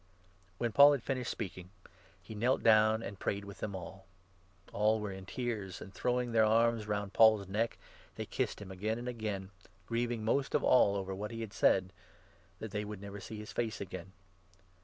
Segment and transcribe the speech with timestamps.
[0.57, 1.69] '"When Paul had finished speaking,
[2.19, 4.07] he knelt down and prayed 36 with them all.
[4.73, 7.77] All were in tears; and throwing their 37 arms round Paul's neck,
[8.15, 9.51] they kissed him again and again,
[9.85, 11.93] grieving most of all over what he had said—
[12.59, 14.11] that they would 38 never see his face again.